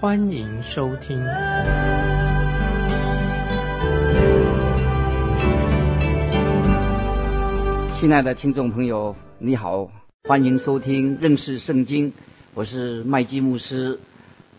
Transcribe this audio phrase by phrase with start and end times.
[0.00, 1.18] 欢迎收听。
[7.94, 9.90] 亲爱的听众朋友，你好，
[10.22, 12.12] 欢迎收听认识圣经，
[12.54, 13.98] 我是麦基牧师。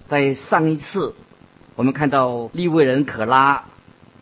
[0.07, 1.15] 在上一次，
[1.75, 3.63] 我们看到利未人可拉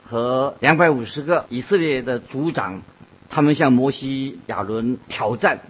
[0.05, 2.83] 和两百五十个以色列的族长。
[3.27, 5.61] 他们向摩西、亚伦挑战，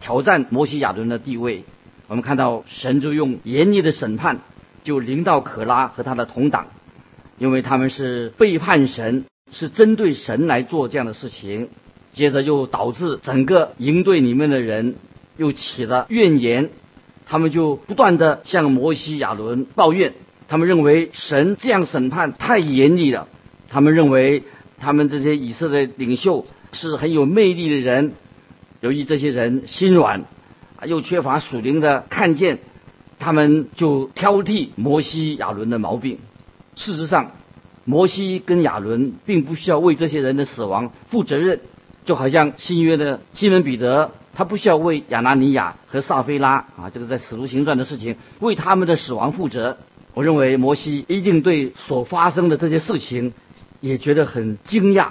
[0.00, 1.64] 挑战摩西、亚伦的地位。
[2.06, 4.38] 我们看到神就用严厉的审判，
[4.86, 6.68] 就临到可拉和他的同党，
[7.36, 11.68] 因为他们是背叛神，是针对神来做这样的事情。
[12.12, 14.94] 接着又导致整个营队里面的人
[15.36, 16.70] 又起了怨言，
[17.26, 20.14] 他们就不断的向摩西、亚伦抱怨，
[20.48, 23.28] 他们认为神这样审判太严厉了，
[23.68, 24.44] 他们认为
[24.78, 26.46] 他们这些以色列领袖。
[26.72, 28.12] 是很有魅力的人，
[28.80, 30.24] 由于这些人心软，
[30.84, 32.58] 又缺乏属灵的看见，
[33.18, 36.18] 他们就挑剔摩西、亚伦的毛病。
[36.74, 37.32] 事实上，
[37.84, 41.60] 摩西跟亚伦并不需要为这些人的死亡负责任，
[42.04, 49.78] 就好像新约的西门彼得，他不需要为亚拿尼亚和撒菲拉啊，这个在使徒行传的事情为他们的死亡负责。
[50.14, 53.32] 我认为摩西一定对所发生的这些事情
[53.80, 55.08] 也觉得很惊讶。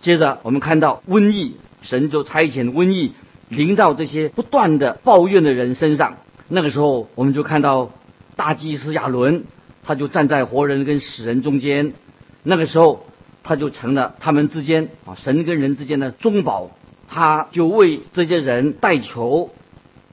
[0.00, 3.12] 接着，我们看到瘟疫，神就差遣瘟疫
[3.48, 6.16] 临到这些不断的抱怨的人身上。
[6.54, 7.92] 那个时候，我们就看到
[8.36, 9.44] 大祭司亚伦，
[9.82, 11.94] 他就站在活人跟死人中间。
[12.42, 13.06] 那个时候，
[13.42, 16.70] 他就成了他们之间啊神跟人之间的中保。
[17.08, 19.48] 他就为这些人代求，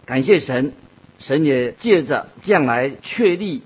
[0.05, 0.71] 感谢神。
[1.17, 3.63] 神也借着这样来确立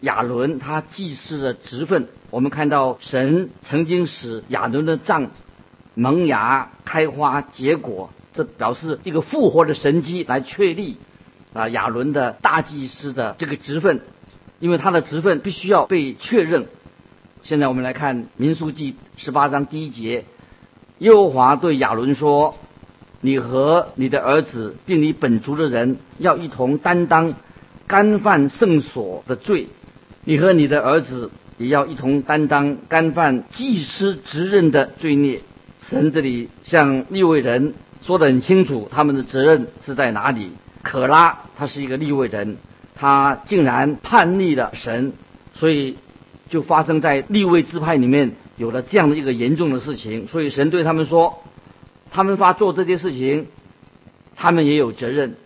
[0.00, 2.08] 亚伦他祭司的职分。
[2.28, 5.30] 我们看到神曾经使亚伦的杖。
[5.94, 10.98] 萌芽、开花、结果，这表示一个复活的神迹来确立
[11.52, 14.00] 啊亚伦的大祭司的这个职分，
[14.58, 16.66] 因为他的职分必须要被确认。
[17.42, 20.24] 现在我们来看民数记十八章第一节，
[20.98, 22.56] 耶和华对亚伦说
[23.20, 27.34] ：“你和你的儿子，并你本族的人，要一同担当
[27.86, 29.66] 干犯圣所的罪；
[30.24, 35.40] 你和你的儿子也要一同担当干犯祭司职任的罪孽。”
[35.82, 40.52] 神这里向利未人说得很清楚，他们的责任是在哪里。
[40.82, 42.56] 可拉他是一个立位人，
[42.94, 45.12] 他竟然叛逆了神，
[45.52, 45.96] 所以
[46.50, 50.26] 就发生在立位支派里面有了这样的一个严重的事情。
[50.26, 51.42] 所以神对他们说，
[52.10, 53.46] 他们发做这些事情，
[54.36, 55.36] 他们也有责任。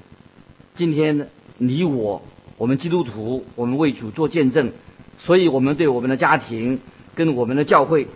[0.75, 2.23] 今天你我，
[2.57, 4.73] 我们基督徒，我们为主做见证，
[5.19, 6.81] 所以我们对我们的家庭
[7.15, 8.09] 跟我们的教会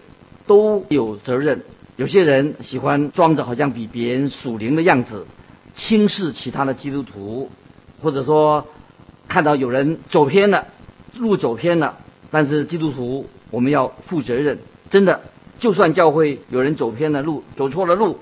[0.47, 1.63] 都有责任。
[1.97, 5.27] 有些人喜欢装着好像比别人属灵的样子，
[5.75, 7.51] 轻视其他的基督徒，
[8.03, 8.67] 或者说
[9.29, 10.67] 看到有人走偏了，
[11.17, 11.99] 路走偏了，
[12.31, 14.59] 但是基督徒我们要负责任。
[14.91, 15.21] 真的，
[15.59, 18.19] 就算教会有人走偏了路，走错了路，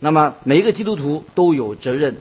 [0.00, 2.16] 那么每一个基督徒都有责任，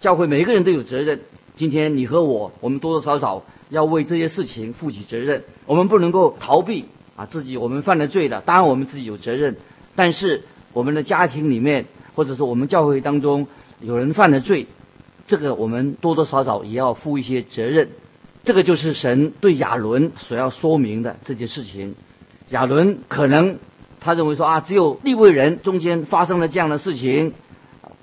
[0.00, 1.20] 教会每一个人都有责任。
[1.54, 5.44] 今天你和我，我们多多少少要为这些事情负起责任。
[5.66, 6.86] 我们不能够逃避
[7.16, 9.56] 啊，自己我们犯了罪了，当然我们自己有责任。
[9.94, 13.48] 但是我们的家庭里面，或者说我们教会当中
[13.80, 14.66] 有人犯了罪，
[15.26, 17.90] 这个我们多多少少也要负一些责任。
[18.44, 21.94] 这个就是神对亚伦所要说明的这件事情。
[22.50, 23.58] 亚伦可能
[24.00, 27.34] 他认为说啊，只有立位人中间发生了这样的事情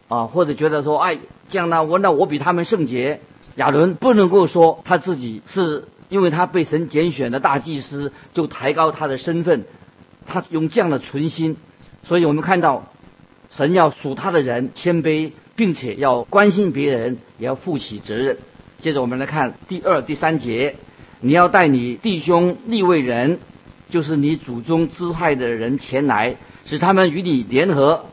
[0.07, 1.17] 啊，或者觉得说哎，
[1.49, 3.21] 这样呢，我那我比他们圣洁。
[3.55, 9.63] 亚伦不能够说他自己是因为他被神拣选的大祭司，就抬高他的身份，
[10.27, 11.55] 他用这样的存心。
[12.03, 12.91] 所以我们看到，
[13.49, 18.37] 神要属他的人谦卑，并且要关心别人，也要负起责任。
[18.79, 20.75] 接着我们来看第二、第三节，
[21.21, 23.39] 你要带你弟兄立位人，
[23.89, 26.35] 就是你祖宗支派的人前来，
[26.65, 28.05] 使他们与你联合，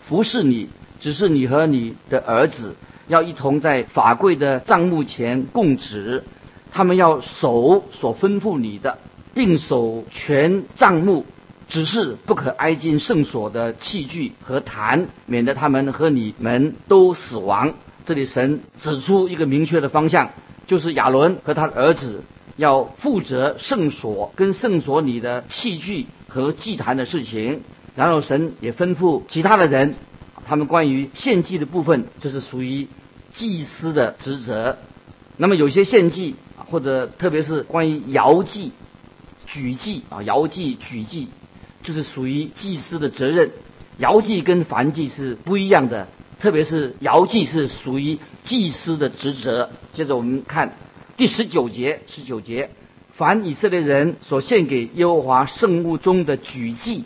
[0.00, 0.68] 服侍你。
[0.98, 2.74] 只是你和你的儿子
[3.06, 6.24] 要一同在法柜的账目前供职，
[6.72, 8.96] 他们要守所吩咐你的，
[9.34, 11.26] 并守全账目。
[11.68, 17.74] 只是不可挨近圣所的器具和坛，免得他们和你们都死亡。
[18.04, 20.30] 这里神指出一个明确的方向，
[20.66, 22.22] 就是亚伦和他的儿子
[22.56, 27.62] 要负责圣所跟圣所里的器具和祭坛的事情。
[27.96, 29.94] 然后神也吩咐其他的人，
[30.46, 32.88] 他们关于献祭的部分，就是属于
[33.32, 34.76] 祭司的职责。
[35.38, 36.36] 那么有些献祭
[36.70, 38.72] 或者特别是关于摇祭、
[39.46, 41.28] 举祭啊，摇祭、举祭，
[41.86, 43.52] 就是属于祭司的责任。
[43.98, 46.08] 摇祭跟燔祭是不一样的，
[46.40, 49.70] 特别是摇祭是属于祭司的职责。
[49.92, 50.76] 接着我们看
[51.16, 52.70] 第十九节，十九节，
[53.12, 57.04] 凡以色列人所献给耶和华圣物中的举祭，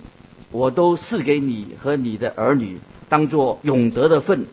[0.50, 2.80] 我都赐给你和你的儿女，
[3.10, 4.46] 当作永得的份。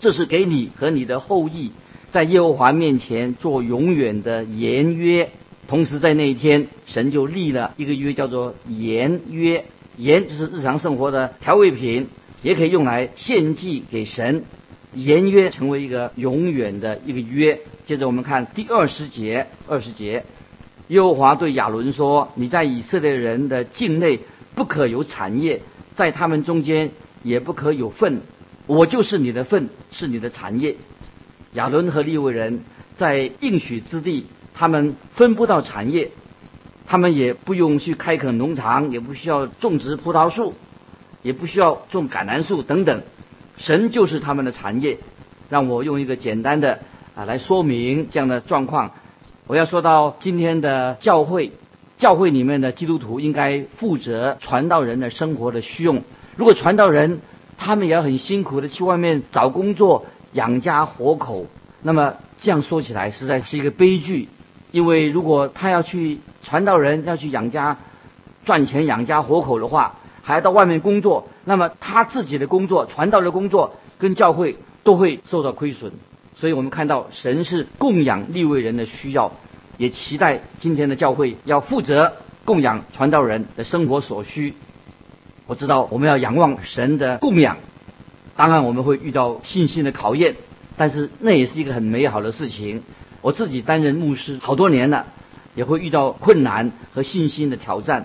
[0.00, 1.70] 这是给你和你的后裔，
[2.10, 5.30] 在耶和华面前做永远的言约。
[5.66, 9.64] 同时在那一天，神就立了一个约，叫做盐约。
[9.96, 12.08] 盐就是日常生活的调味品，
[12.42, 14.44] 也可以用来献祭给神。
[14.92, 17.60] 盐约成为一个永远的一个约。
[17.84, 20.24] 接着我们看第二十节，二十节，
[20.88, 24.20] 耶和华对亚伦说：“你在以色列人的境内
[24.54, 25.62] 不可有产业，
[25.94, 26.90] 在他们中间
[27.22, 28.20] 也不可有份。
[28.66, 30.76] 我就是你的份，是你的产业。”
[31.54, 32.64] 亚伦和利未人
[32.96, 36.12] 在应许之地，他们分不到产业。
[36.86, 40.54] 他们也不用去开垦农场，也不需要种植葡萄树，
[41.22, 43.02] 也不需要种橄榄树等等。
[43.56, 44.98] 神就是他们的产业。
[45.50, 46.80] 让我用一个简单的
[47.14, 48.92] 啊来说明这样的状况。
[49.46, 51.52] 我要说到今天的教会，
[51.96, 56.02] 教会里面的基督徒应该负责传道人的生活的需用。
[56.36, 57.20] 如果传道人
[57.56, 61.46] 他们也要很辛苦的去外面找工作养家活口，
[61.82, 64.28] 那么这样说起来实在是一个悲剧。
[64.74, 67.76] 因为如果他要去传道人要去养家
[68.44, 75.92] 赚钱养家活口的话，还要到外面工作，那么他自己的工作传道的工作跟教会都会受到亏损。
[76.34, 79.30] 所以我们看到神是供养立位人的需要，
[79.78, 84.54] 也期待今天的教会要负责供养传道人的生活所需。
[85.46, 87.58] 我知道我们要仰望神的供养，
[88.34, 90.34] 当然我们会遇到信心的考验，
[90.76, 92.82] 但是那也是一个很美好的事情。
[93.24, 95.06] 我自己担任牧师好多年了，
[95.54, 98.04] 也会遇到困难和信心的挑战，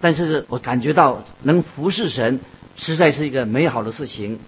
[0.00, 2.40] 但是我感觉到能服侍神，
[2.74, 4.38] 实在是一个美好的事情。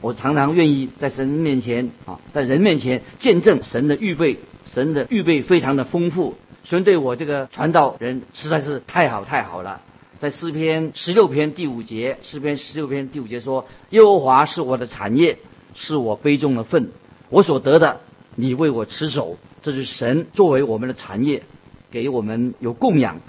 [0.00, 4.38] 我常常愿意在神面前啊，在人面前见证神的预备，
[4.72, 6.36] 神的预备非常的丰富。
[6.62, 9.80] 神对我这个传道人实在是太好太好了。
[10.20, 15.38] 在诗篇十六篇第五节，诗篇十六篇第五节说：“耶和华是我的产业，
[15.74, 16.90] 是我杯中的份，
[17.28, 18.02] 我所得的。”
[18.34, 21.42] 你为我持守，这是神作为我们的产业，
[21.90, 23.20] 给我们有供养，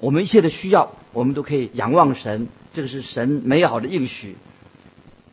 [0.00, 2.48] 我们一切的需要，我们都可以仰望神。
[2.72, 4.36] 这个是神美好的应许。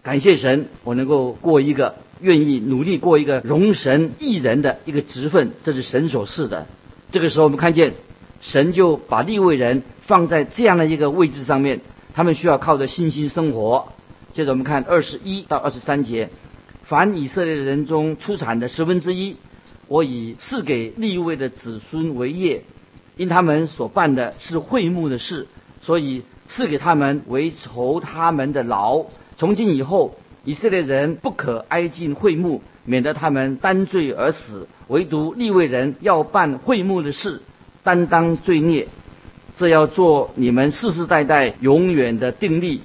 [0.02, 6.68] 感谢神，我能够过一个愿意努力过一个容神益人的一个职分，这是神所赐的。
[7.12, 7.96] 这个时候，我们看见
[8.40, 11.82] 神就把立位人放在这样的一个位置上面，
[12.14, 13.90] 他们需要靠着信心生活。
[14.32, 16.30] 接着我们看二十一到二十三节。
[16.86, 19.38] 凡以色列人中出产的十分之一，
[19.88, 22.64] 我以赐给立位的子孙为业，
[23.18, 25.48] 因他们所办的是会幕的事，
[25.82, 29.06] 所以赐给他们为酬他们的劳。
[29.36, 37.42] 从今以后，以色列人不可挨近会幕，免得他们担罪而死；唯独立位人要办会幕的事，
[37.84, 38.90] 担当罪孽。
[39.56, 42.82] 这要做你们世世代代永远的定力。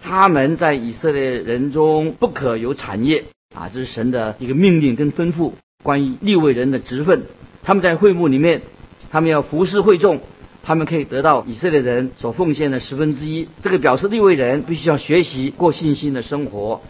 [0.00, 3.24] 他们在以色列人中不可有产业。
[3.54, 7.24] 啊，这是神的一个命令跟吩咐，关于立位人的职分。
[7.62, 8.62] 他们在会幕里面，
[9.10, 10.20] 他们要服侍会众，
[10.62, 13.48] 他们可以得到以色列人所奉献的十分之一。
[13.62, 16.80] 这个表示立位人必须要学习过信心的生活。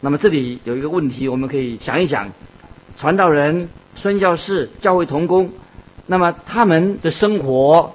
[0.00, 2.30] 那么这里有一个问题，我们可以想一想：
[2.96, 5.50] 传道人、宣教士、教会同工，
[6.06, 7.94] 那么他们的生活，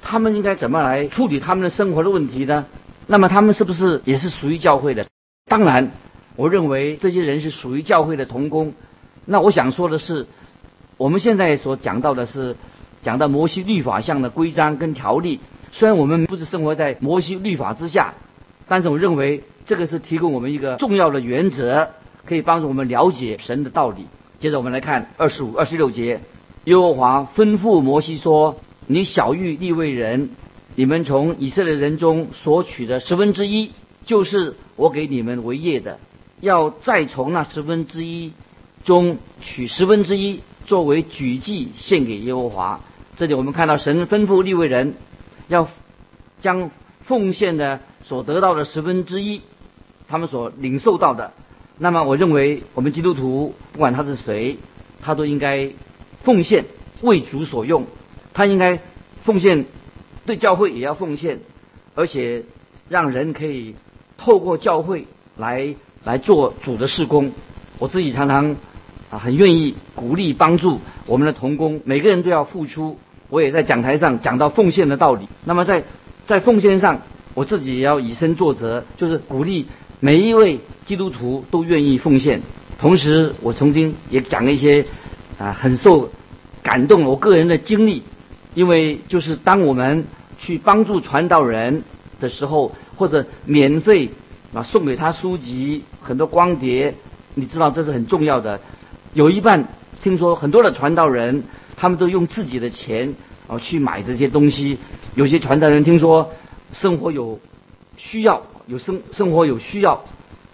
[0.00, 2.66] 他们应该怎么来处理他们的生活的问题呢？
[3.08, 5.06] 那么他们是不是也是属于教会的？
[5.46, 5.90] 当然。
[6.36, 8.74] 我认为这些人是属于教会的童工。
[9.24, 10.26] 那我想说的是，
[10.96, 12.56] 我们现在所讲到的是
[13.02, 15.40] 讲到摩西律法上的规章跟条例。
[15.70, 18.14] 虽然我们不是生活在摩西律法之下，
[18.68, 21.90] 但是我认为这个是提供我们一个重要的原则，
[22.26, 24.06] 可以帮助我们了解神的道理。
[24.38, 26.20] 接着我们来看二十五、二十六节，
[26.64, 30.30] 耶和华吩咐摩西说：“你小玉立位人，
[30.74, 33.70] 你们从以色列人中所取的十分之一，
[34.04, 35.98] 就是我给你们为业的。”
[36.42, 38.32] 要再从那十分之一
[38.82, 42.80] 中取十分之一作为举祭献给耶和华。
[43.14, 44.96] 这里我们看到神吩咐立位人
[45.46, 45.68] 要
[46.40, 46.72] 将
[47.04, 49.42] 奉献的所得到的十分之一，
[50.08, 51.32] 他们所领受到的。
[51.78, 54.58] 那么我认为我们基督徒不管他是谁，
[55.00, 55.70] 他都应该
[56.24, 56.64] 奉献
[57.02, 57.86] 为主所用，
[58.34, 58.80] 他应该
[59.22, 59.66] 奉献，
[60.26, 61.38] 对教会也要奉献，
[61.94, 62.46] 而且
[62.88, 63.76] 让人可以
[64.18, 65.06] 透过教会
[65.36, 67.32] 来来做主的事工。
[67.78, 68.56] 我自己常常
[69.10, 72.98] 啊很愿意鼓励帮助我们的童工，每个人都要付出。
[73.28, 75.26] 我也在讲台上讲到奉献的道理。
[75.44, 75.84] 那么在
[76.26, 77.00] 在奉献上，
[77.34, 79.66] 我自己也要以身作则，就是鼓励
[80.00, 82.42] 每一位基督徒都愿意奉献。
[82.78, 84.84] 同时，我曾经也讲了一些
[85.38, 86.10] 啊很受
[86.62, 88.02] 感动我个人的经历，
[88.54, 90.04] 因为就是当我们
[90.38, 91.84] 去帮助传道人
[92.20, 94.10] 的时候，或者免费
[94.52, 96.94] 啊送给他书籍、很多光碟，
[97.34, 98.60] 你知道这是很重要的。
[99.14, 99.68] 有一半
[100.02, 101.44] 听说很多的传道人。
[101.74, 103.16] 他们都用自己的钱
[103.48, 104.78] 啊去买这些东西。
[105.16, 106.30] 有些传道人听说
[106.72, 107.40] 生活有
[107.96, 110.04] 需要，有生生活有需要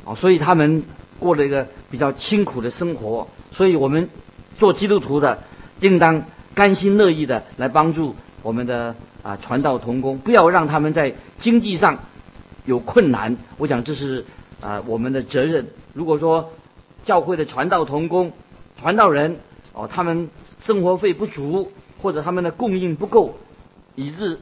[0.07, 0.85] 啊，所以他们
[1.19, 3.29] 过了一个比较清苦的生活。
[3.53, 4.09] 所以我们
[4.59, 5.43] 做基督徒的，
[5.81, 6.23] 应当
[6.55, 11.99] 甘心乐意的来帮助我们的啊传道同工，不要让他们在经济上
[12.65, 13.37] 有困难。
[13.59, 14.25] 我想这是
[14.61, 15.69] 啊我们的责任。
[15.95, 16.51] 如果说
[17.05, 18.33] 教会的传道同工、
[18.81, 19.39] 传道人
[19.73, 20.29] 哦，他们。
[20.67, 21.73] 生活费不足，
[22.03, 23.39] 或者他们的供应不够，
[23.95, 24.39] 以致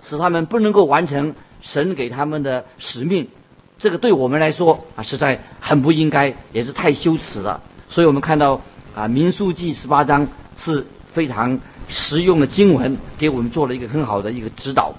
[0.00, 3.28] 使他们不能够完成神给他们的使命。
[3.76, 7.60] 这个对我们来说啊，实在很不应该，也是太羞耻了。
[7.90, 8.62] 所以我们看到
[8.94, 14.94] 啊，《民数记》十八章是非常实用的经文，给我们做了一个很好的一个指导。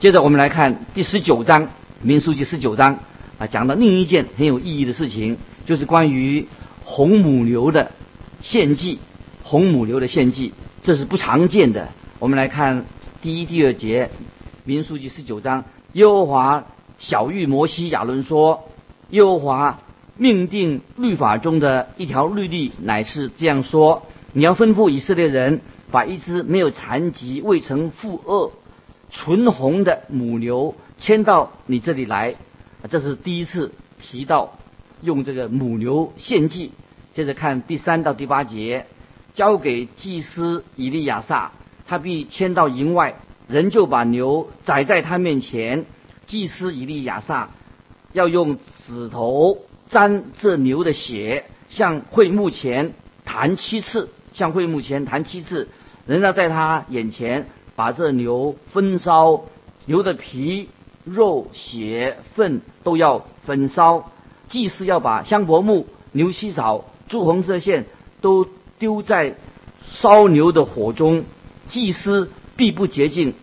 [0.00, 1.62] 接着我们来看第十九章，
[2.02, 2.98] 《民数记》十九章
[3.38, 6.46] 啊，讲到另一件很有意义的事情，就是关于
[6.84, 7.92] 红母牛的
[8.40, 8.98] 献祭。
[9.42, 10.52] 红母牛的献祭，
[10.82, 11.88] 这是不常见的。
[12.18, 12.84] 我们来看
[13.22, 14.10] 第一、第二节，
[14.64, 16.66] 民数记十九章，耶和华
[16.98, 18.68] 小谕摩西、亚伦说
[19.08, 19.80] ：“耶和华
[20.16, 24.02] 命定律法中的一条律例，乃是这样说：
[24.34, 28.52] 你要吩咐以色列人，把一只没有残疾、未曾负恶、
[29.10, 32.34] 纯红的母牛牵到你这里来。”
[32.88, 34.58] 这是第一次提到
[35.00, 36.72] 用这个母牛献祭。
[37.12, 38.86] 接着看第三到第八节。
[39.34, 41.52] 交给祭司以利亚撒，
[41.86, 45.84] 他必牵到营外，人就把牛宰在他面前。
[46.26, 47.50] 祭司以利亚撒
[48.12, 49.58] 要用指头
[49.88, 52.94] 沾这牛的血，向会幕前
[53.24, 55.68] 弹七次，向会幕前弹七次。
[56.06, 59.44] 人要在他眼前把这牛焚烧，
[59.84, 60.68] 牛的皮、
[61.10, 64.10] 肉、血、粪都要焚烧。
[64.46, 67.86] 祭司要把香柏木、牛膝草、朱红色线
[68.20, 68.46] 都。
[68.80, 69.34] 丢在
[69.90, 71.24] 烧牛的火中，
[71.66, 73.34] 祭司必不洁净。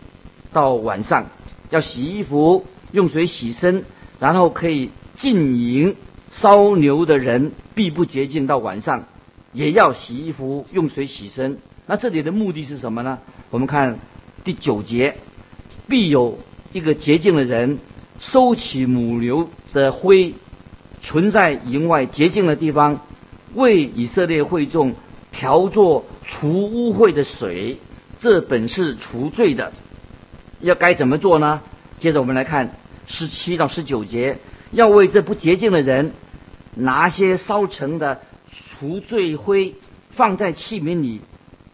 [0.50, 1.26] 到晚上
[1.68, 3.84] 要洗衣服，用水洗身，
[4.18, 5.94] 然后可以进营。
[6.30, 9.04] 烧牛的人必不洁净，到晚上
[9.52, 11.58] 也要洗衣服，用水洗身。
[11.84, 13.18] 那这里的目的是什么呢？
[13.50, 13.98] 我们看
[14.42, 15.18] 第九节，
[15.86, 16.38] 必有
[16.76, 17.78] 一个洁净的人
[18.20, 20.34] 收起母牛的灰，
[21.00, 23.00] 存在营外洁净的地方，
[23.54, 24.94] 为以色列会众。
[25.32, 27.76] 调作除污秽的水，
[28.18, 29.74] 这本是除罪的。
[30.60, 31.60] 要该怎么做呢？
[31.98, 34.38] 接着我们来看十七到十九节，
[34.70, 36.12] 要为这不洁净的人
[36.74, 39.74] 拿些烧成的除罪灰
[40.08, 41.20] 放在器皿里，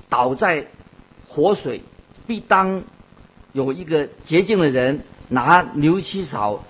[0.09, 0.67] 倒在
[1.29, 1.83] 活水，
[2.27, 2.83] 必当
[3.53, 6.65] 有一个洁净的人拿牛膝草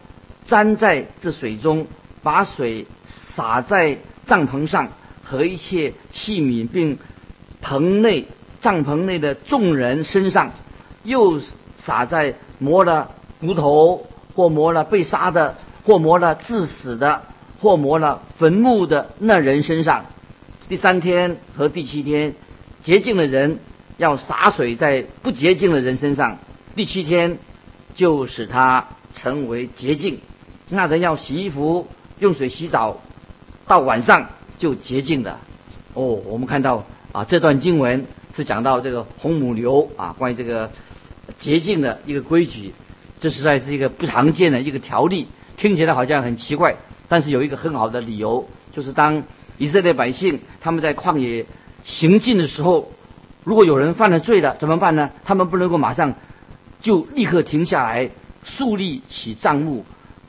[0.47, 1.87] 沾在这水中，
[2.23, 4.89] 把水洒在帐篷上。
[5.25, 6.99] 和一切器皿，并
[7.63, 8.27] 棚内
[8.61, 10.51] 帐篷内的众人身上，
[11.05, 11.41] 又
[11.77, 17.23] 撒在磨了骨头，或磨了被杀的，或磨了致死的，
[17.61, 20.05] 或磨了坟墓的那人身上。
[20.69, 22.35] 第三天和第七天，
[22.83, 23.61] 洁净的人
[23.97, 26.37] 要洒水在不洁净的人身上。
[26.75, 27.39] 第七天
[27.95, 30.21] 就使他成为洁净。
[30.69, 31.89] 那人要洗衣服，
[32.19, 33.01] 用水洗澡，
[33.67, 34.27] 到晚上。
[34.59, 35.39] 就洁净的
[35.93, 40.71] 哦，我们看到啊，这段经文是讲到这个红母牛啊，关于这个
[41.37, 42.73] 洁净的一个规矩，
[43.19, 45.27] 这实在是一个不常见的一个条例，
[45.57, 46.77] 听起来好像很奇怪，
[47.09, 49.25] 但是有一个很好的理由，就是当
[49.59, 51.45] 以色列百姓他们在旷野
[51.83, 52.93] 行进的时候，
[53.43, 55.11] 如果有人犯了罪了，怎么办呢？
[55.25, 56.15] 他们不能够马上
[56.83, 58.11] 就立刻停下来，
[58.45, 59.87] 树立起账目，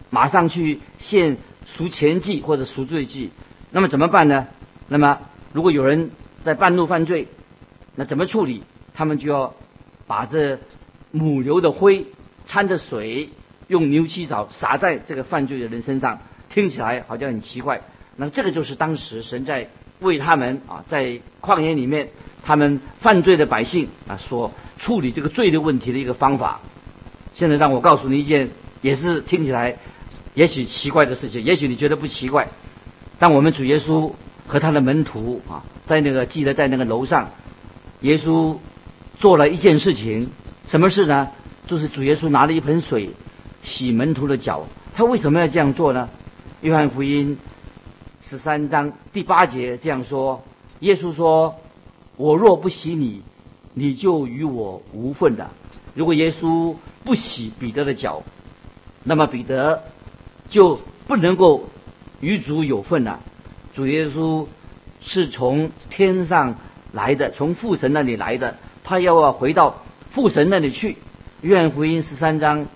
[0.09, 3.31] 马上去献赎前祭或者赎罪祭。
[3.71, 4.47] 那么怎么办呢？
[4.87, 5.19] 那么
[5.51, 6.11] 如果有人
[6.43, 7.27] 在半路犯罪，
[7.95, 8.63] 那怎么处理？
[8.93, 9.55] 他们就要
[10.05, 10.59] 把这
[11.11, 12.05] 母牛的灰
[12.45, 13.29] 掺着水，
[13.67, 16.21] 用牛膝草撒在这个犯罪的人身上。
[16.49, 17.81] 听起来好像很奇怪。
[18.15, 19.69] 那这个就是当时神在
[20.03, 22.09] 为他们啊，在旷野里面
[22.43, 26.59] 他们犯罪的百姓啊所处理这个罪的问题的一个方法。
[27.33, 29.77] 现在让我告诉你一件，也是听起来
[30.35, 32.49] 也许奇怪的事情，也许你觉得不奇怪。
[33.17, 34.11] 当我们主耶稣
[34.45, 37.31] 和他的门徒啊，在那个记得在那个楼上，
[38.01, 38.57] 耶稣
[39.17, 40.29] 做了一件事情，
[40.67, 41.29] 什么事呢？
[41.65, 43.11] 就是主耶稣拿了一盆水
[43.61, 44.67] 洗门徒的脚。
[44.93, 46.09] 他为什么要这样做呢？
[46.61, 47.37] 约翰福音
[48.29, 50.43] 十三章第八节这样说：
[50.79, 51.55] 耶稣说
[52.17, 53.21] ：“我若不洗你，
[53.73, 55.49] 你就与我无份的。”
[55.93, 58.23] 如果耶稣不洗彼得的脚，
[59.03, 59.83] 那么彼得
[60.49, 61.69] 就不能够。
[62.21, 63.19] 与主有份了，
[63.73, 64.47] 主耶稣
[65.01, 66.55] 是从天上
[66.93, 70.95] 来的，从父神那里来的，他要要回到父神那里去。
[71.41, 72.67] 约翰福音十三章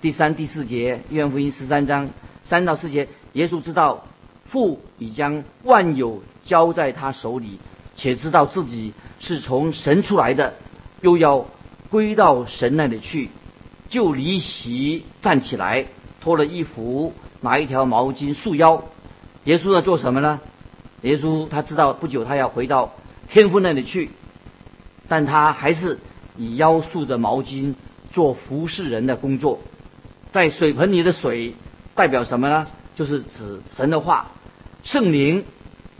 [0.00, 2.10] 第三、第四节，约翰福音十三章
[2.44, 4.04] 三到四节，耶稣知道
[4.52, 7.58] 父已将万有交在他手里，
[7.94, 10.52] 且知道自己是从神出来的，
[11.00, 11.46] 又要
[11.88, 13.30] 归到神那里去，
[13.88, 15.86] 就离席站起来，
[16.20, 17.14] 脱了衣服。
[17.40, 18.84] 拿一条毛巾束腰，
[19.44, 20.38] 耶稣要做什么呢？
[21.00, 22.92] 耶稣他知道不久他要回到
[23.28, 24.10] 天父那里去，
[25.08, 25.98] 但他还是
[26.36, 27.74] 以腰束着毛巾
[28.12, 29.58] 做服侍人的工作。
[30.30, 31.54] 在水盆里的水
[31.96, 32.66] 代表什么呢？
[32.94, 34.30] 就是指神的话，
[34.82, 35.44] 圣灵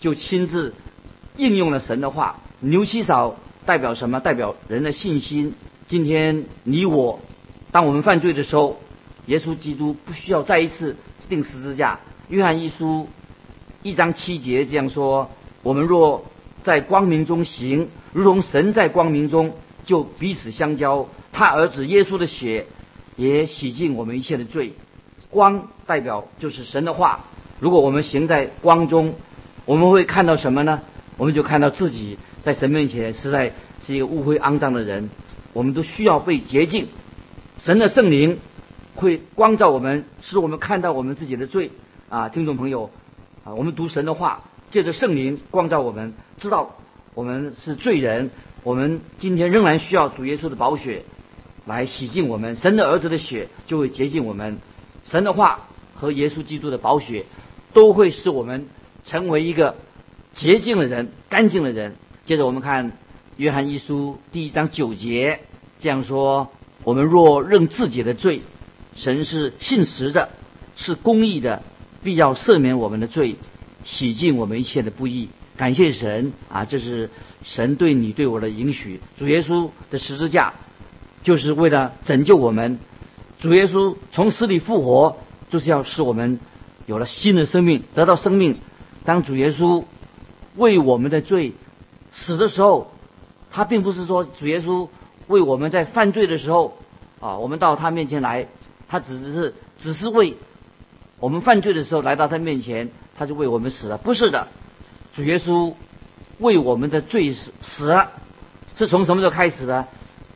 [0.00, 0.74] 就亲自
[1.36, 2.40] 应用了神的话。
[2.60, 4.20] 牛七嫂代表什么？
[4.20, 5.54] 代表人的信心。
[5.86, 7.20] 今天你我，
[7.70, 8.80] 当我们犯罪的时候，
[9.26, 10.96] 耶稣基督不需要再一次。
[11.28, 12.00] 定十字架。
[12.28, 13.08] 约翰一书
[13.82, 15.30] 一章七节这样说：
[15.62, 16.24] 我们若
[16.62, 19.54] 在光明中行，如同神在光明中，
[19.86, 21.08] 就彼此相交。
[21.32, 22.66] 他儿子耶稣的血
[23.16, 24.74] 也洗净我们一切的罪。
[25.30, 27.26] 光代表就是神的话。
[27.62, 29.14] 如果我们行在光中，
[29.66, 30.81] 我们会看到什么呢？
[31.16, 35.11] 我们就看到自己在神面前实在是一个污秽肮脏的人。
[35.53, 36.88] 我们都需要被洁净。
[37.59, 38.40] 神的圣灵。
[38.94, 41.70] 会光照我们，使我们看到我们自己的罪
[42.11, 42.90] 啊，听众朋友
[43.42, 46.77] 啊，我们读神的话，借着圣灵光照我们，知道
[47.14, 48.31] 我们是罪人，
[48.64, 51.05] 我们今天仍然需要主耶稣的宝血
[51.64, 54.59] 来洗净我们，神的儿子的血就会洁净我们，
[55.07, 55.61] 神的话
[55.94, 57.25] 和耶稣基督的宝血
[57.72, 58.66] 都会使我们
[59.04, 59.76] 成为一个
[60.35, 61.96] 洁净的人、干净的人。
[62.24, 62.92] 接着我们看
[63.37, 65.40] 约翰一书第一章九节
[65.78, 66.50] 这样说：
[66.85, 68.42] 我们若认自己的罪。
[68.94, 70.28] 神是信实的，
[70.76, 71.62] 是公义的，
[72.02, 73.37] 必要赦免我们的罪，
[73.85, 75.30] 洗净我们一切的不义。
[75.56, 76.66] 感谢神啊！
[76.66, 77.08] 这是
[77.42, 79.00] 神对你对我的允许。
[79.18, 80.52] 主耶稣的十字架
[81.22, 82.78] 就是为了拯救我们。
[83.40, 85.16] 主耶稣从死里复活，
[85.48, 86.38] 就是要使我们
[86.87, 88.59] 有了新的生命，得到生命。
[89.05, 89.85] 当主耶稣
[90.57, 91.53] 为我们的罪
[92.11, 92.92] 死的时候，
[93.51, 94.88] 他并不是说主耶稣
[95.27, 96.79] 为我们在犯罪的时候
[97.21, 98.49] 啊，我们到他面前来。
[98.88, 100.37] 他只是只是为
[101.18, 103.97] 我们犯罪的时候来到他面前，他就为我们死了。
[103.97, 104.49] 不是的，
[105.14, 105.73] 主耶稣
[106.38, 108.12] 为我们的罪死死了，
[108.77, 109.88] 是从什么时候开始的？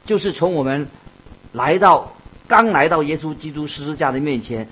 [0.07, 0.89] 就是从我们
[1.53, 2.15] 来到
[2.49, 4.69] 刚来到耶稣基督十字架的面前，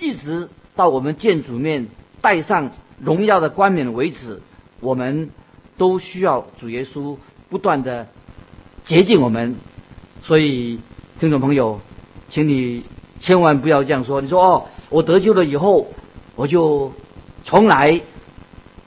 [0.00, 1.88] 一直到我们见主面
[2.20, 4.40] 戴上荣耀的冠冕为止，
[4.78, 5.30] 我们
[5.76, 7.16] 都需要主耶稣
[7.48, 8.06] 不断的
[8.84, 9.56] 洁净我们。
[10.22, 10.78] 所以，
[11.18, 11.80] 听众朋友，
[12.28, 12.84] 请你。
[13.20, 14.20] 千万不要这样说。
[14.20, 15.88] 你说哦，我得救了以后，
[16.36, 16.92] 我就
[17.42, 18.00] 从来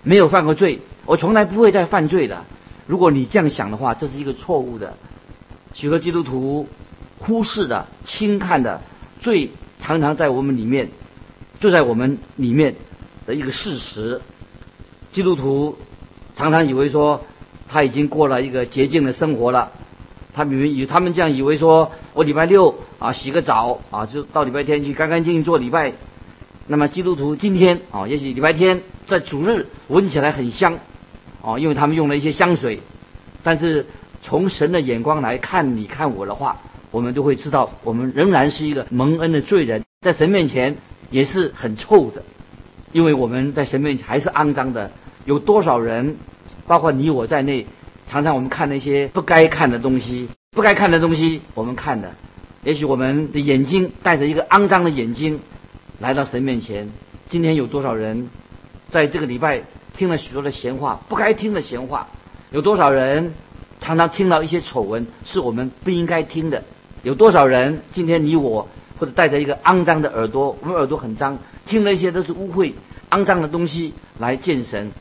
[0.04, 2.46] 没有犯过罪，我从来不会再犯罪的。
[2.88, 4.96] 如果你这样想的话，这是一个错误的。
[5.74, 6.70] 许多基督徒
[7.20, 8.80] 忽视的、轻看的
[9.20, 9.52] 罪，
[9.82, 10.92] 常常在我们里面，
[11.62, 12.76] 就在我们里面
[13.26, 14.20] 的一个事实。
[15.12, 15.78] 基督徒
[16.36, 17.24] 常常以为说
[17.70, 19.72] 他已经过了一个洁净的生活了。
[20.34, 25.94] 他们以他们这样以为说，我礼拜六啊洗个澡啊，就到礼拜天去干干净净做礼拜。
[26.68, 30.80] 那么基督徒今天啊，也许礼拜天在主日闻起来很香，
[31.42, 32.80] 啊，因为他们用了一些香水。
[33.44, 33.86] 但是
[34.24, 40.78] 从神的眼光来看，你看我的话，我们都会知道，我们仍然是一个蒙恩的罪人，在神面前
[41.12, 42.24] 也是很臭的，
[42.92, 44.90] 因为我们在神面前还是肮脏的。
[45.26, 46.18] 有多少人，
[46.66, 47.68] 包括你我在内？
[48.08, 52.14] 常常我们看那些不该看的东西，不该看的东西，我们看的，
[52.64, 55.40] 也许我们的眼睛带着一个肮脏的眼睛
[56.00, 56.90] 来到神面前。
[57.30, 58.30] 今天有多少人
[58.90, 59.62] 在这个礼拜
[59.96, 62.08] 听了许多的闲话，不该听的闲话？
[62.50, 63.34] 有多少人
[63.80, 66.64] 常常听到一些丑闻，是我们不应该听的？
[67.04, 68.68] 有多少人今天你我
[69.02, 72.74] 或者带着一个肮脏的耳朵，我们耳朵很脏，听了一些都是污秽、
[73.10, 74.92] 肮脏的东西来见神？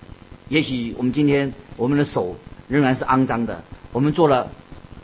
[0.48, 2.36] 也许我们今天我们的手。
[2.70, 3.64] 仍然是肮脏的。
[3.90, 4.52] 我们做了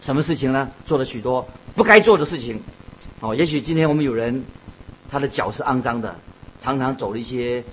[0.01, 0.71] 什么事情呢？
[0.85, 2.63] 做了许多不该做的事情。
[3.19, 4.45] 哦，也许今天我们有人
[5.11, 6.15] 他的脚是肮脏的，
[6.61, 7.65] 常常走了一些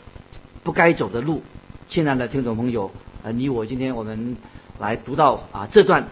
[0.64, 1.44] 不该走的路。
[1.90, 2.90] 亲爱的听众朋友，
[3.22, 4.36] 呃，你我今天我们
[4.80, 6.08] 来读到啊这段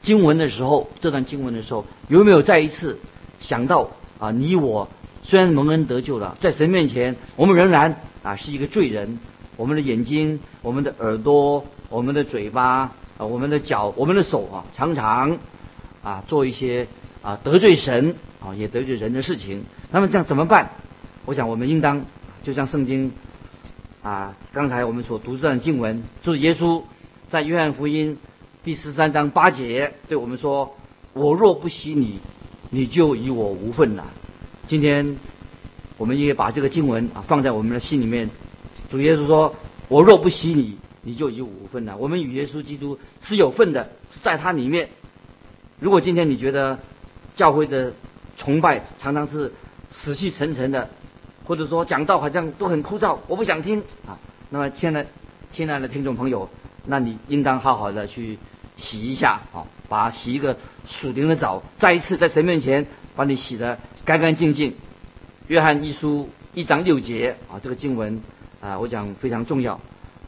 [0.00, 3.00] 经文的时候，这段经文的时候，有没有再一次
[3.40, 3.90] 想到
[4.22, 4.88] 啊你我
[5.24, 9.18] 虽然蒙恩得救了，在神面前我们仍然啊是一个罪人。
[9.56, 15.38] 我们的眼睛、我们的耳朵、我们的嘴巴、啊我们的脚、我们的手啊，常常
[16.02, 16.86] 啊做一些
[17.20, 19.64] 啊得罪神啊也得罪人的事情。
[19.90, 20.70] 那么这样怎么办？
[21.24, 22.04] 我想我们应当
[22.44, 23.12] 就像圣经
[24.02, 26.82] 啊刚才我们所读这段经文，就是耶稣
[27.28, 28.18] 在约翰福音
[28.64, 30.76] 第十三章八节对我们说
[31.12, 32.20] ：“我若不洗你，
[32.72, 34.10] 你就与我无份了。”
[34.66, 35.18] 今天
[35.98, 38.30] 我们也把这个经文啊放在我们的心里面。
[38.88, 39.54] 主耶稣说
[39.88, 43.90] ：“我若不洗你，你就与我无份了。”我们与耶稣基督是有份的，
[44.22, 44.88] 在他里面。
[45.78, 46.78] 如果今天你觉得
[47.36, 47.92] 教会的
[48.36, 49.52] 崇拜常常是
[49.90, 50.88] 死气沉沉的，
[51.44, 55.08] 或者说讲道好像都很枯燥，我不想听啊，那么亲爱的
[55.50, 56.48] 亲爱的听众朋友，
[56.86, 58.38] 那你应当好好的去
[58.82, 64.74] 洗一下啊，把洗一个属灵的澡，再一次在神面前把你洗得干干净净。
[65.46, 68.20] 约翰一书一章六节啊，这个经文。
[68.62, 69.80] 啊，我讲非常重要，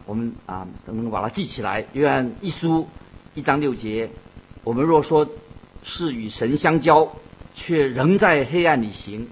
[0.07, 1.85] 我们啊能把它记起来。
[1.93, 2.89] 约翰一书
[3.33, 4.11] 一章六节，
[4.65, 5.29] 我们若说
[5.85, 7.13] 是与神相交，
[7.55, 9.29] 却仍在黑暗里行，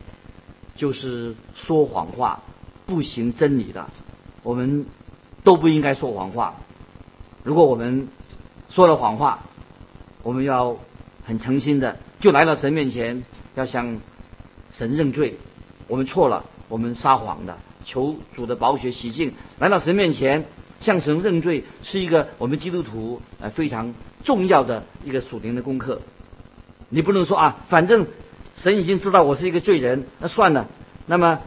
[0.76, 2.44] 就是说谎话，
[2.86, 3.90] 不行真理的。
[4.44, 4.86] 我们
[5.42, 6.54] 都不应该说谎话。
[7.42, 8.06] 如果我们
[8.72, 9.40] 说了谎话，
[10.22, 10.78] 我们要
[11.26, 13.22] 很诚心的就来到神面前，
[13.54, 14.00] 要向
[14.70, 15.36] 神认罪。
[15.88, 17.58] 我们错了，我们撒谎的。
[17.84, 20.46] 求主的宝血洗净，来到神面前
[20.80, 23.92] 向神认罪，是一个我们基督徒呃非常
[24.24, 26.00] 重要的一个属灵的功课。
[26.88, 28.06] 你不能说啊，反正
[28.54, 30.68] 神已经知道我是一个罪人，那算了。
[31.04, 31.40] 那么，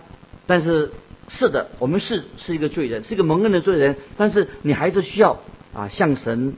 [0.46, 0.92] 但是
[1.28, 5.40] 是的，我们是是一个罪人，是一个蒙恩的罪人，但是你还是需要
[5.74, 6.54] 啊向神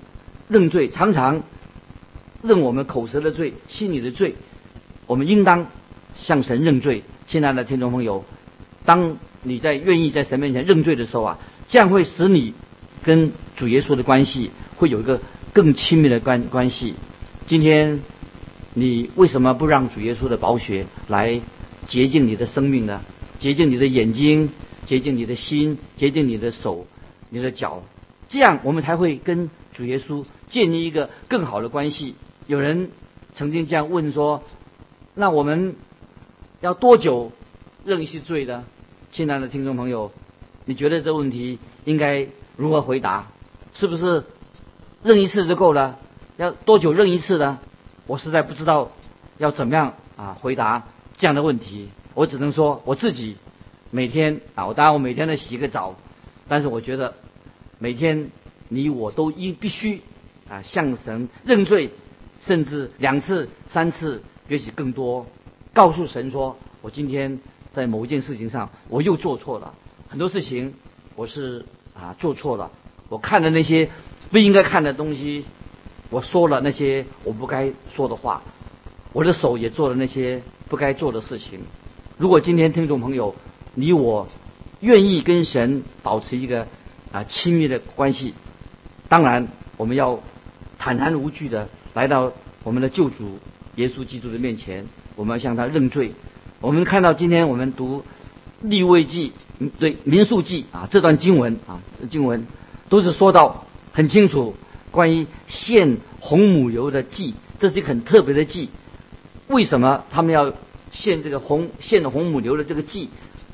[0.48, 1.44] 认罪，常常
[2.42, 4.36] 认我们口舌的罪、心里的罪，
[5.06, 5.68] 我们应当
[6.16, 7.04] 向神认罪。
[7.28, 8.26] 亲爱的听众朋友，
[8.86, 9.18] 当。
[9.44, 12.54] 你在愿意在神面前认罪的时候啊，这样会使你
[13.04, 15.22] 跟主耶稣的关系会有一个
[15.54, 16.96] 更亲密的关关系。
[17.46, 18.02] 今天
[18.74, 21.40] 你为什么不让主耶稣的宝血来
[21.86, 23.02] 洁净你的生命呢？
[23.40, 24.50] 洁净你的眼睛，
[24.86, 26.88] 洁净你的心，洁净你的手、
[27.30, 27.84] 你的脚，
[28.28, 32.16] 这样我们才会跟主耶稣建立一个更好的关系。
[32.46, 32.92] 有人
[33.34, 34.44] 曾经这样问说
[35.14, 35.76] ：“那我们
[36.62, 37.32] 要多久
[37.86, 38.66] 认一次罪呢？”
[39.12, 40.12] 亲爱的听众朋友，
[40.66, 43.28] 你觉得这问题应该如何回答？
[43.74, 44.26] 是不是
[45.04, 46.00] 认一次就够了？
[46.38, 47.60] 要多久认一次呢？
[48.06, 48.92] 我实在不知道
[49.38, 51.90] 要怎么样啊回答这样的问题。
[52.14, 53.38] 我只能说我自己
[53.92, 55.96] 每天啊，我当然我每天都洗个澡，
[56.48, 57.16] 但是我觉得
[57.80, 58.32] 每天
[58.70, 60.02] 你我都应必须
[60.50, 61.92] 啊向神认罪，
[62.42, 65.26] 甚至两次、三次，也许更多，
[65.74, 67.40] 告诉神说我今天。
[67.74, 69.76] 在某一件事情上，我又做错了
[70.10, 70.74] 很多事情，
[71.16, 72.72] 我是啊做错了。
[73.08, 73.92] 我看的那些
[74.32, 75.46] 不应该看的东西，
[76.10, 78.42] 我说了那些我不该说的话，
[79.14, 81.60] 我的手也做了那些不该做的事情。
[82.18, 83.36] 如果今天听众朋友
[83.76, 84.28] 你我
[84.80, 86.66] 愿意跟神保持一个
[87.12, 88.34] 啊亲密的关系，
[89.08, 90.20] 当然我们要
[90.88, 92.32] 坦然无惧的来到
[92.64, 93.40] 我们的救主
[93.76, 94.86] 耶稣基督的面前，
[95.18, 96.14] 我们要向他认罪。
[96.62, 98.06] 我们看到今天我们读
[98.62, 99.34] 立位记，
[99.80, 102.48] 对民数记啊这段经文啊经文
[102.88, 104.56] 都是说到很清楚
[104.90, 108.70] 关于献红母油的祭，这是一个很特别的祭。
[109.50, 110.54] 为什么他们要
[110.94, 113.10] 献这个红献红母牛的这个祭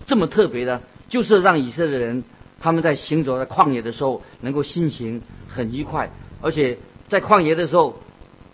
[0.05, 0.83] 这么特别的？
[1.09, 2.23] 就是让以色列人
[2.59, 6.77] 他们在行走在旷野的时候能够心情很愉快，而且
[7.13, 7.99] 在旷野的时候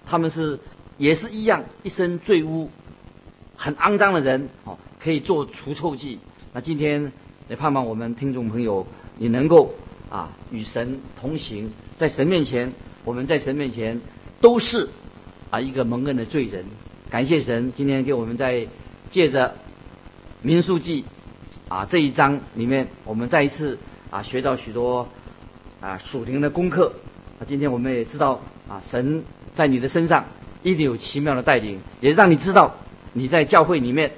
[0.06, 0.60] 他们是
[0.98, 2.70] 也是一样一身罪污。
[3.56, 6.20] 很肮脏的人哦，可以做除臭剂。
[6.52, 7.14] 那今天
[7.48, 8.86] 也盼望我们听众朋友，
[9.18, 9.76] 你能够
[10.10, 12.74] 啊与神同行，在神面前，
[13.06, 14.02] 我们在神面前
[14.42, 14.90] 都是
[15.52, 16.66] 啊一个蒙恩的罪人。
[17.10, 18.68] 感谢神，今天给我们在
[19.10, 19.56] 借着
[20.42, 21.06] 民数记
[21.70, 23.78] 啊这一章里面，我们再一次
[24.10, 25.08] 啊学到许多
[25.80, 26.94] 啊属灵的功课。
[27.40, 29.24] 啊，今天我们也知道啊神
[29.56, 30.26] 在你的身上
[30.62, 32.76] 一定有奇妙的带领，也让你知道。
[33.14, 34.12] 你在教会里面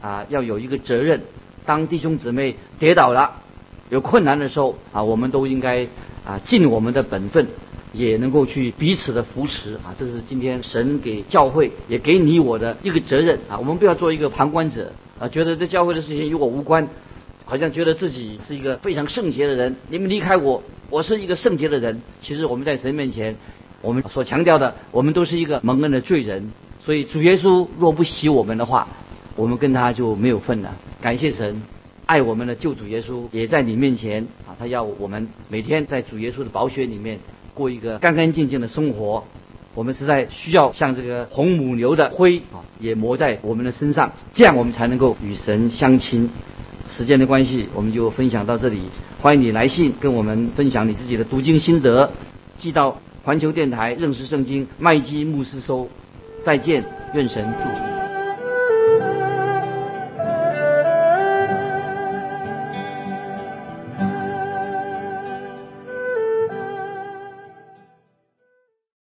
[0.00, 1.20] 啊，要有一个责任。
[1.66, 3.42] 当弟兄姊妹跌倒了、
[3.90, 5.86] 有困难的时候啊，我们都应该
[6.24, 7.48] 啊尽我们的本分，
[7.92, 13.58] 也能够去彼此的扶持啊，这是今天神给教会也给你我的一个责任啊。
[13.58, 16.88] 我们不要做一个旁观者啊，觉得这教会的事情与我无关，
[17.44, 19.76] 好像觉得自己是一个非常圣洁的人。
[19.88, 22.02] 你们离开我，我是一个圣洁的人。
[22.20, 23.36] 其实我们在神面前，
[23.80, 26.50] 我们所强调的，我们都是一个蒙恩的罪人。
[26.84, 28.88] 所以主耶稣若不洗我们的话，
[29.36, 30.76] 我们跟他就没有份了。
[31.00, 31.62] 感谢神，
[32.06, 37.20] 爱我们的救主耶稣也在你面前啊，他要我们每天在主耶稣的宝血里面
[37.54, 39.24] 过一个干干净净的生活。
[39.72, 46.28] 我们实在需要像这个红母牛的灰啊，也磨在我们的身上，这样我们才能够与神相亲。
[46.88, 48.82] 时间的关系，我们就分享到这里。
[49.20, 52.10] 欢迎你来信跟我们分享你自己的读经心得，
[52.58, 55.88] 寄到环球电台认识圣经麦基牧师收。
[56.42, 58.09] 再见，愿神祝福。